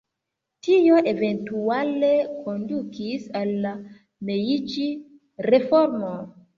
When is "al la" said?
3.43-3.77